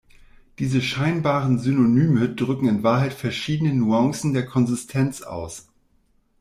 Diese 0.57 0.81
scheinbaren 0.81 1.59
Synonyme 1.59 2.33
drücken 2.33 2.67
in 2.67 2.81
Wahrheit 2.81 3.13
verschiedene 3.13 3.71
Nuancen 3.75 4.33
der 4.33 4.47
Konsistenz 4.47 5.21
aus. 5.21 5.67